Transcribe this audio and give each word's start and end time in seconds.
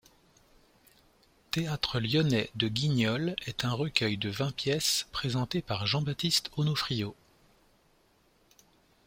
Théâtre 1.51 1.99
lyonnais 1.99 2.49
de 2.55 2.67
Guignol 2.67 3.35
est 3.45 3.65
un 3.65 3.71
recueil 3.73 4.17
de 4.17 4.29
vingt 4.31 4.49
pièces 4.51 5.07
présentées 5.11 5.61
par 5.61 5.85
Jean-Baptiste 5.85 6.49
Onofrio. 6.57 7.15